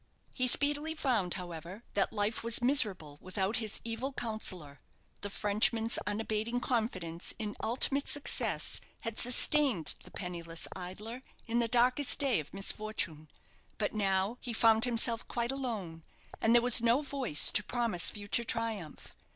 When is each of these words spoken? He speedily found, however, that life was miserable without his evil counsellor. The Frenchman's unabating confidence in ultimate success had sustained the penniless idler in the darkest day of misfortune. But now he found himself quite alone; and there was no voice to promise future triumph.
He 0.33 0.47
speedily 0.47 0.95
found, 0.95 1.35
however, 1.35 1.83
that 1.93 2.11
life 2.11 2.43
was 2.43 2.59
miserable 2.59 3.19
without 3.21 3.57
his 3.57 3.79
evil 3.83 4.11
counsellor. 4.11 4.79
The 5.21 5.29
Frenchman's 5.29 5.99
unabating 6.07 6.59
confidence 6.59 7.35
in 7.37 7.55
ultimate 7.63 8.07
success 8.07 8.81
had 9.01 9.19
sustained 9.19 9.93
the 10.03 10.09
penniless 10.09 10.67
idler 10.75 11.21
in 11.47 11.59
the 11.59 11.67
darkest 11.67 12.17
day 12.17 12.39
of 12.39 12.51
misfortune. 12.51 13.29
But 13.77 13.93
now 13.93 14.39
he 14.41 14.53
found 14.53 14.85
himself 14.85 15.27
quite 15.27 15.51
alone; 15.51 16.01
and 16.41 16.55
there 16.55 16.63
was 16.63 16.81
no 16.81 17.03
voice 17.03 17.51
to 17.51 17.63
promise 17.63 18.09
future 18.09 18.43
triumph. 18.43 19.15